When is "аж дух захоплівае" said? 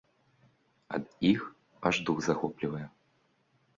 1.91-2.85